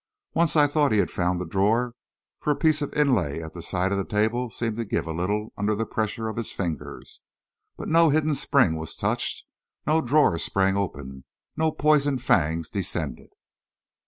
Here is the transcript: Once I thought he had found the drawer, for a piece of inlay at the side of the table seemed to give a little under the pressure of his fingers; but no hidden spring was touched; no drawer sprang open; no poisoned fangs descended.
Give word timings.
Once 0.33 0.55
I 0.55 0.65
thought 0.65 0.91
he 0.91 0.97
had 0.97 1.11
found 1.11 1.39
the 1.39 1.45
drawer, 1.45 1.93
for 2.39 2.49
a 2.49 2.55
piece 2.55 2.81
of 2.81 2.91
inlay 2.95 3.39
at 3.39 3.53
the 3.53 3.61
side 3.61 3.91
of 3.91 3.99
the 3.99 4.03
table 4.03 4.49
seemed 4.49 4.75
to 4.77 4.83
give 4.83 5.05
a 5.05 5.13
little 5.13 5.53
under 5.55 5.75
the 5.75 5.85
pressure 5.85 6.27
of 6.27 6.37
his 6.37 6.51
fingers; 6.51 7.21
but 7.77 7.87
no 7.87 8.09
hidden 8.09 8.33
spring 8.33 8.75
was 8.77 8.95
touched; 8.95 9.45
no 9.85 10.01
drawer 10.01 10.39
sprang 10.39 10.75
open; 10.75 11.23
no 11.55 11.71
poisoned 11.71 12.23
fangs 12.23 12.67
descended. 12.71 13.29